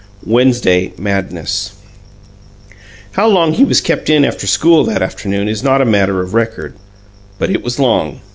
[0.25, 1.73] WEDNESDAY MADNESS
[3.11, 6.33] How long he was "kept in" after school that afternoon is not a matter of
[6.33, 6.73] record;
[7.37, 8.19] but it was long.